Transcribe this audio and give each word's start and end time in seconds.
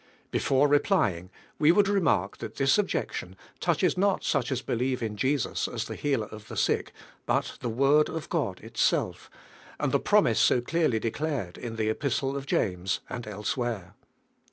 Before 0.31 0.67
replying, 0.67 1.29
we 1.59 1.71
would 1.71 1.87
remark 1.87 2.37
that 2.39 2.55
this 2.55 2.79
objection 2.79 3.35
touches 3.59 3.99
not 3.99 4.23
such 4.23 4.51
as 4.51 4.63
believe 4.63 5.03
in 5.03 5.15
Jesus 5.15 5.67
as 5.67 5.85
the 5.85 5.93
Healer 5.95 6.25
of 6.25 6.47
the 6.47 6.57
sick, 6.57 6.91
but 7.27 7.59
the 7.59 7.69
Word 7.69 8.09
of 8.09 8.27
God 8.27 8.61
itself, 8.61 9.29
and 9.79 9.91
the 9.91 9.99
promise 9.99 10.39
so 10.39 10.59
clearly 10.59 10.97
declared 10.97 11.55
in 11.55 11.75
the 11.75 11.91
epistle 11.91 12.35
of 12.35 12.47
James 12.47 13.01
and 13.11 13.27
elsewhere. 13.27 13.93